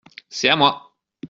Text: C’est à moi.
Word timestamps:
C’est 0.29 0.49
à 0.49 0.55
moi. 0.55 0.95